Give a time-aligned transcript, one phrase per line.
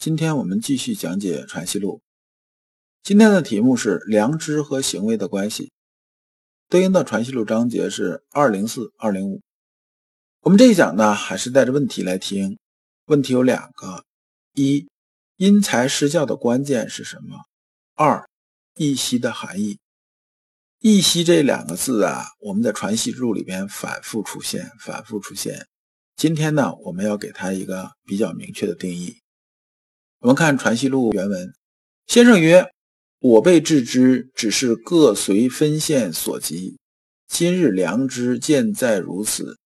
[0.00, 1.98] 今天我们继续讲解《传习录》，
[3.02, 5.72] 今天的题目是良知和行为的关系，
[6.70, 9.42] 对应的《传习录》章节是二零四、二零五。
[10.40, 12.58] 我们这一讲呢，还是带着问题来听。
[13.08, 14.06] 问题有两个：
[14.54, 14.88] 一、
[15.36, 17.44] 因材施教的关键是什么？
[17.94, 18.26] 二、
[18.76, 19.78] 一息的含义。
[20.78, 25.66] 一息这两个字啊，我们在《传习录》里边反复出现，反复出现。
[26.16, 29.18] 今天呢，我们要给它一个比较明确的定义。
[30.20, 31.54] 我们看《传习录》原文，
[32.06, 32.70] 先生曰
[33.20, 36.76] ：“我辈致知，只是各随分线所及。
[37.26, 39.56] 今日良知见在如此，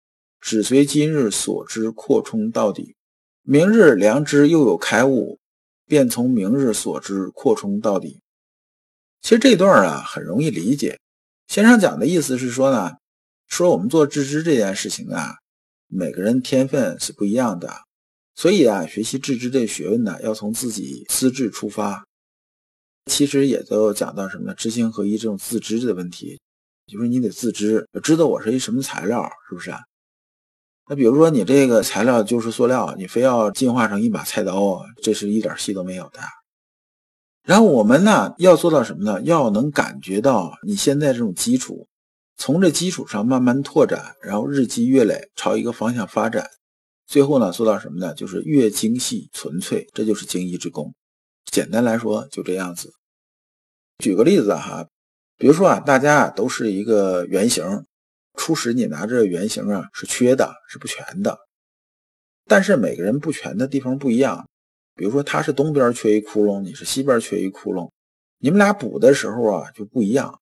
[0.40, 2.94] 只随今日所知扩充到底。
[3.42, 5.40] 明日良知又有开悟，
[5.86, 8.20] 便从明日所知扩充到底。”
[9.22, 11.00] 其实这段啊很容易理解。
[11.48, 12.92] 先生讲的意思是说呢，
[13.48, 15.34] 说我们做致知这件事情啊，
[15.88, 17.83] 每个人天分是不一样的。
[18.34, 22.04] 所以啊，学习致知这学问呢，要从自己资质出发。
[23.10, 24.54] 其实也都讲到什么呢？
[24.54, 26.40] 知行合一这种自知的问题，
[26.86, 29.72] 就是你得自知，知道我是一什么材料，是不是？
[30.88, 36.20] 那比如说你这个材料就是塑料，你非要进化成一把菜刀，这是一点戏都没有的。
[37.42, 39.20] 然后我们呢，要做到什么呢？
[39.22, 41.86] 要能感觉到你现在这种基础，
[42.36, 46.50] 从这基础上慢慢拓展，然后日积月累，朝一个方向发展。
[47.06, 48.14] 最后呢，做到什么呢？
[48.14, 50.94] 就是越精细纯粹，这就是精一之功。
[51.44, 52.92] 简单来说，就这样子。
[53.98, 54.88] 举个例子哈，
[55.36, 57.84] 比如说啊，大家啊都是一个圆形，
[58.34, 61.38] 初始你拿这圆形啊是缺的，是不全的。
[62.46, 64.48] 但是每个人不全的地方不一样。
[64.96, 67.90] 比如说他是东边缺一窟窿，你是西边缺一窟窿，
[68.38, 70.40] 你们俩补的时候啊就不一样。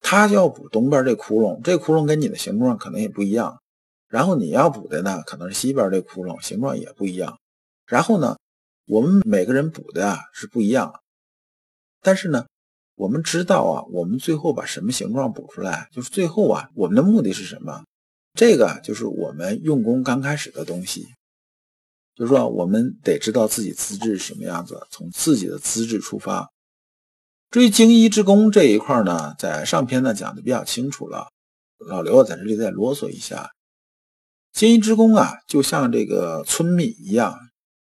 [0.00, 3.60] 他就要补东边这窟窿，这窟窿跟你的形状可能也不一样。
[4.08, 7.38] 然后你要补的呢，可能是西边这窟窿形状也不一样。
[7.86, 8.36] 然后呢，
[8.86, 11.00] 我们每个人补的啊是不一样。
[12.02, 12.46] 但是呢，
[12.94, 17.84] 我们知道啊，我们最后把什么形状补出来，就是最后啊，我们的目的是什么？
[18.34, 21.06] 这个就是我们用功刚开始的东西。
[22.14, 26.50] 就是说，我们得知道自己资质是什么样子，从自己的资质出发。
[27.50, 31.28] 至于精一之功这一块呢，在上篇呢讲的比较清楚了。
[31.78, 33.50] 老刘在这里再啰嗦一下。
[34.56, 37.38] 精一之功啊，就像这个皴米一样，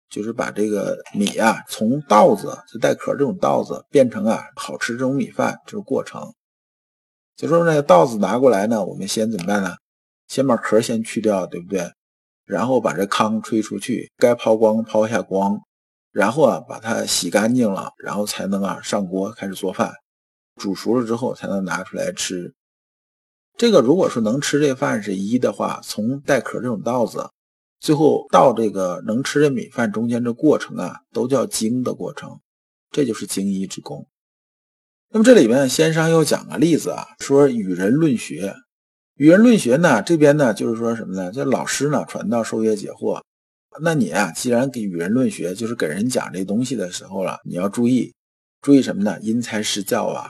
[0.10, 6.34] 就是把这个米啊，从稻子就带壳这种稻子，变成啊好吃这种米饭，这个过程。
[7.36, 9.76] 就说那个稻子拿过来呢，我们先怎么办呢？
[10.30, 11.92] 先把壳先去掉，对不对？
[12.46, 15.60] 然后把这糠吹出去，该抛光抛下光，
[16.14, 19.92] 然后啊把它洗干净了，然后才能啊上锅开始做饭，
[20.56, 22.54] 煮熟了之后才能拿出来吃。
[23.56, 27.30] 这个如果说能吃这饭是一的话，从带壳这种稻子，
[27.80, 32.40] 最后到这个能吃这米饭中间这过程啊，都叫精的过程，
[32.92, 34.08] 这就是精一之功。
[35.12, 38.56] 那么这里面先生又讲个例子啊，说与人论学，
[39.16, 41.32] 与人论学呢，这边呢就是说什么呢？
[41.32, 43.22] 这老师呢传道授业解惑，
[43.80, 48.16] 那你啊既然给与人论学，就是给人讲这东西的时候了，你要注意，
[48.62, 49.20] 注意什么呢？
[49.22, 50.28] 因材施教啊，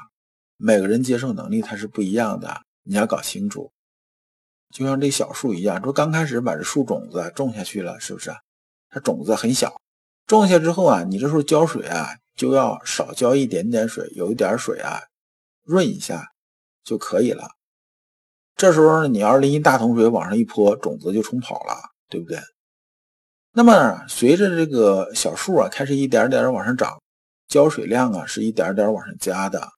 [0.58, 2.62] 每个人接受能力它是不一样的。
[2.84, 3.72] 你要搞清楚，
[4.70, 8.32] 就像这小树一样，说刚开始把这树种子种下去了，是不是？
[8.90, 9.82] 它种子很小，
[10.28, 15.02] 种下之后啊，你这时候浇水啊，就要少浇一点点水，有一点水啊，
[15.64, 16.28] 润一下
[16.84, 17.48] 就可以了。
[18.56, 21.76] 这时候呢，你要是淋一大桶水往上一泼，种子就冲跑了，
[22.10, 22.40] 对不对？
[23.54, 27.02] 那么随着这个小树啊开始一点点往上长，
[27.48, 29.70] 浇水量啊是一点点往上加的。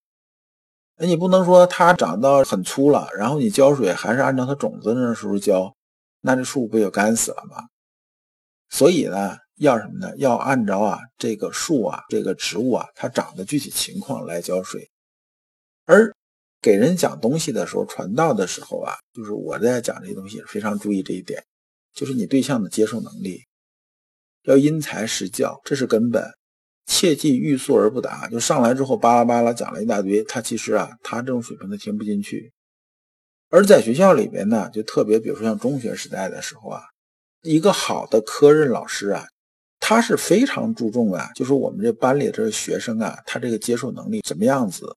[0.97, 5.75] 哎，你不能说它长到很粗了，然后你浇水还是按照它种子那时候浇，
[6.21, 7.67] 那这树不就干死了吗？
[8.69, 10.15] 所以呢，要什么呢？
[10.17, 14.89] 要按照啊这个树啊这个植物啊它长的具体情况来浇水。
[15.85, 16.11] 而
[16.61, 21.43] 给人讲东西的时候，传道的时候啊，就是我在讲这些东西非常注意这一点，
[21.93, 23.41] 就是你对象的接受能力
[24.43, 26.23] 要因材施教，这是根本。
[26.85, 32.51] 切忌欲速而不达，就上来之后巴拉巴拉讲了一大堆，他其实啊，他这种水平他听不进去。
[33.49, 36.81] 而在学校里边呢，就特别，比如说像中学时代的时候啊，
[37.43, 39.25] 一个好的科任老师啊，
[39.79, 44.95] 他是非常注重啊，就是我们这班里这学生啊，他这个接受能力怎么样子。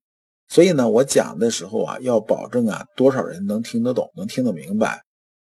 [0.49, 5.03] 所以呢，我讲的时候啊，要保证啊，多少人能听得懂，能听得明白。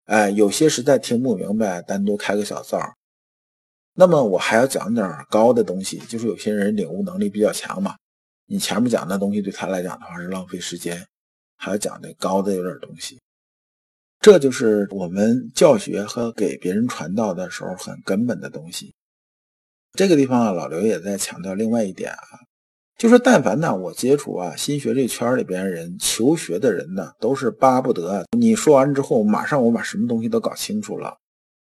[0.06, 2.80] 哎，有些实在听不明白，单独开个小灶。
[3.94, 7.94] 那么我还要讲点高的东西，就是有些人领悟能力比较强嘛。
[8.46, 11.06] 你前面讲的东西对他来讲的话是浪费时间，
[11.56, 13.20] 还要讲的高的有点东西。
[14.20, 18.94] 这就是我们教学和给别人传道的时候很根本的东西。
[19.94, 22.38] 这个地方啊，老刘也在强调另外一点啊，
[22.96, 31.18] 就是但凡呢我接触啊新学这圈里边人求学的人呢，都是巴不得你说完之后，马上我把什么东西都搞清楚了，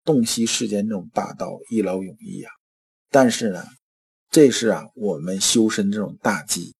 [0.08, 2.48] 洞悉世间这种大道，一劳永逸呀。
[3.10, 3.62] 但是呢，
[4.30, 6.74] 这是啊我们修身这种大忌。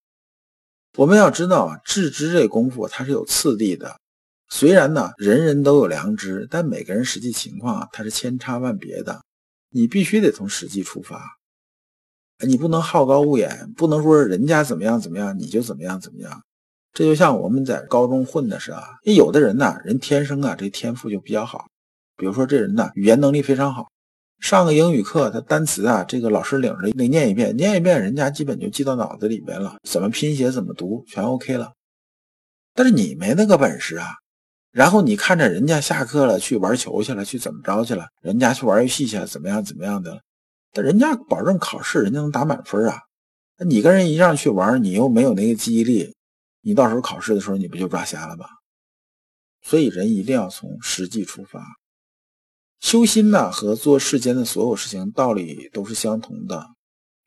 [0.97, 4.01] 我们要知道啊，致知这功夫它是有次第的。
[4.49, 9.21] 虽然呢人人都有良知，但每个人实际情况啊它是千差万别的，
[9.69, 11.23] 你必须得从实际出发。
[12.47, 16.43] 你不能好高骛远，不能说人家怎么样怎么样，你就怎么样怎么样。
[16.95, 21.69] 这就像我们在高中混的是啊，有的人呢，人天生啊这天赋就比较好，
[22.19, 23.91] 比如说这人呢语言能力非常好，
[24.41, 31.73] 上个英语课他单词啊这个老师领着得念一遍，念一遍人家基本就记到脑子里边了，怎么拼写怎么读全 OK 了。
[32.75, 34.09] 但是你没那个本事啊，
[34.73, 40.21] 然后你看着人家下课了去玩球去了，去怎么着去了，人家去玩游戏去了，怎么样怎么样的。
[40.73, 43.01] 但人家保证考试，人家能打满分啊！
[43.65, 46.15] 你跟人一样去玩，你又没有那个记忆力，
[46.63, 48.45] 你到时候考试的时候，你不就抓瞎了吗？
[49.63, 51.61] 所以人一定要从实际出发，
[52.81, 56.65] 修心呢和做世间的所有事情道理都是相同的，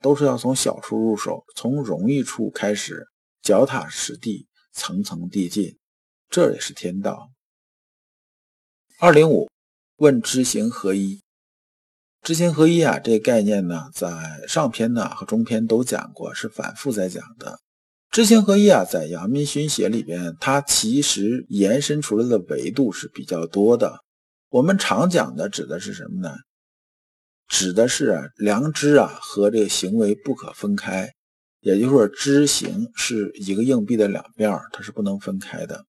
[0.01, 3.05] 都是要从小处入手，从容易处开始，
[3.41, 5.77] 脚踏实地，层层递进，
[6.29, 7.29] 这也是天道。
[8.99, 9.49] 二零五
[9.97, 11.21] 问知行合一。
[12.21, 17.59] 知行合一啊，这概念呢，在上篇呢和中篇都讲过，是反复在讲的。
[18.11, 24.03] 知行合一啊，在阳明心学里边，它其实延伸出来的维度是比较多的。
[24.51, 26.35] 我们常讲的指的是什么呢？
[27.47, 31.09] 指的是，良知啊和这个行为不可分开，
[31.61, 35.85] 也就是说，知行是一个硬币的两面，它是不能分开的。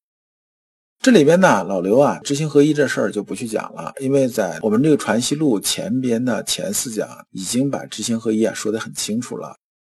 [1.01, 9.57] 这里边呢，老刘啊，知行合一这事儿就不去讲了，因为在我们这个传习录前边的前四讲已经把知行合一啊说得很清楚了，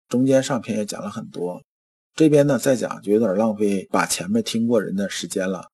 [0.09, 1.61] 中间上篇也讲了很多，
[2.15, 5.69] 这边呢再讲就有点浪费把前面听过人的时间了。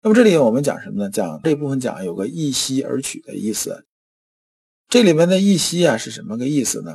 [0.00, 1.10] 那么这里我们讲什么呢？
[1.10, 3.84] 讲这部分讲有个一息而取的意思，
[4.88, 6.92] 这里面的一息啊是什么个意思呢？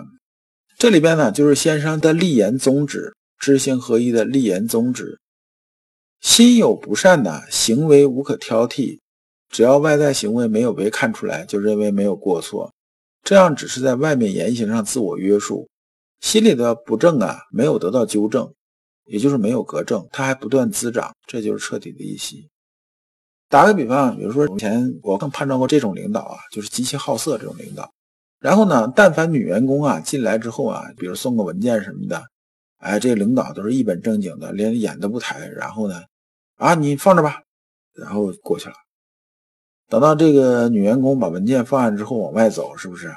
[0.78, 5.20] 这里边呢就是先生的立言宗旨，知行合一的立言宗旨。
[6.22, 9.00] 心有不善的行为无可挑剔，
[9.50, 12.74] 只要外在行为没有被看出来，就认为没有过错，
[13.22, 15.68] 这样只是在外面言行上自我约束，
[16.22, 18.54] 心里的不正啊没有得到纠正，
[19.06, 22.50] 也就是没有格正，它还不断滋长，这就是彻底的一息。
[23.54, 27.88] 打个比方，比如说以前我更判断过这种领导啊，就是极其好色这种领导。
[28.40, 32.24] 然后呢，但凡女员工啊进来之后啊，比如送个文件什么的，
[32.80, 36.02] 哎，这个领导都是一本正经的，连眼都不抬，然后呢。
[36.56, 37.44] 啊，你放着吧，
[37.94, 38.76] 然后过去了。
[39.88, 43.14] 等到这个女员工把文件放下之后往外走，是不是？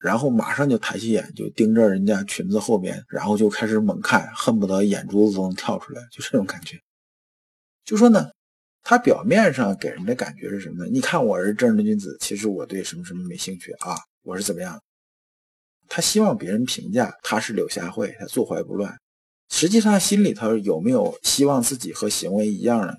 [0.00, 6.76] 然后马上就抬起眼，就盯着人家裙子后边，然后就开始猛看，恨不得眼珠子都能跳出来，就这种感觉。
[7.84, 8.28] 就说呢，
[8.82, 10.90] 他表面上给人的感觉是什么呢？
[10.90, 14.80] 你看我是正人君子，其实我对什么什么没兴趣啊，我是怎么样？
[15.88, 18.94] 他希望别人评价他是柳下惠，他坐怀不乱。
[19.50, 22.94] 实际上心里头有没有希望自己和行为一样呢？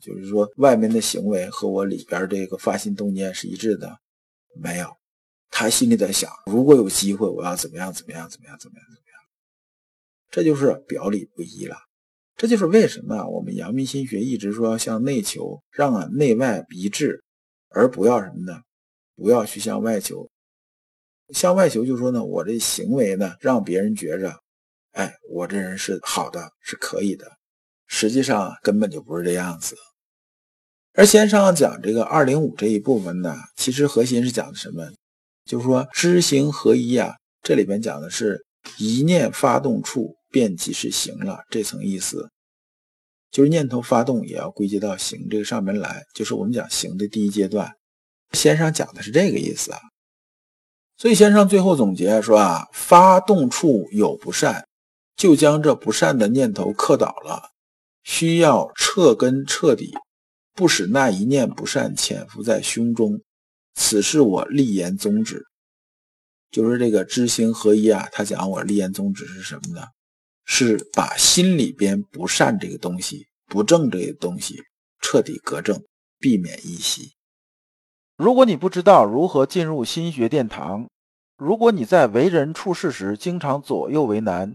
[0.00, 3.98] 就是说外面的行为和我里边这个发心动念是一致的，
[4.60, 4.88] 没有。
[5.50, 9.20] 他心里在想，如果有机会，我要怎么样怎么样怎么样怎么样怎么样。
[10.30, 11.76] 这就是表里不一了。
[12.36, 17.24] 这就是为什么我们阳明心学一直说要向内求，让啊内外一致，
[17.70, 18.60] 而不要什么呢？
[19.16, 20.28] 不要去向外求。
[21.30, 24.34] 向外求就说呢，我这行为呢，让别人觉着。
[24.92, 27.26] 哎，我这人是好的，是可以的。
[27.86, 29.74] 实际上根本就不是这样子。
[30.92, 34.90] 而先上讲这个二零五这一部分呢，其实核心是讲的什么？
[35.44, 37.14] 就是说知行合一啊。
[37.42, 38.44] 这里边讲的是
[38.78, 42.30] 一念发动处便即是行了这层意思，
[43.30, 47.72] 就是念头发动也要归结到行这个上面来，就是我们讲行的第一阶段。
[48.32, 49.80] 先生讲的是这个意思啊。
[50.96, 54.66] 所以先生最后总结说啊，发动处有不善。
[55.16, 57.50] 就将这不善的念头克倒了，
[58.04, 59.94] 需要彻根彻底，
[60.52, 63.22] 不使那一念不善潜伏在胸中。
[63.74, 65.46] 此是我立言宗旨。
[66.50, 68.06] 就是这个知行合一啊。
[68.12, 69.86] 他讲我立言宗旨是什么呢？
[70.46, 74.62] 是把心里边不善这个东西、不正这个东西
[75.00, 75.84] 彻底革正，
[76.18, 77.12] 避免一息。
[78.16, 80.88] 如果你不知道如何进入心学殿堂，
[81.36, 84.54] 如果你在为人处事时经常左右为难，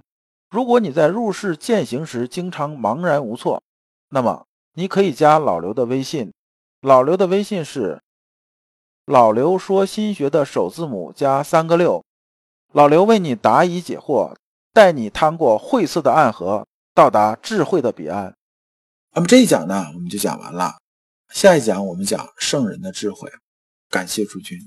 [0.50, 3.62] 如果你在入世践行时经常茫然无措，
[4.10, 6.32] 那么你可以加老刘的微信。
[6.80, 8.02] 老刘的微信是
[9.06, 12.04] 老刘说心学的首字母加三个六。
[12.74, 14.34] 老刘为你答疑解惑。
[14.74, 18.36] 带你趟过晦涩的暗河，到达智慧的彼岸。
[19.14, 20.76] 那么这一讲呢，我们就讲完了。
[21.34, 23.30] 下一讲我们讲圣人的智慧。
[23.90, 24.58] 感谢诸君。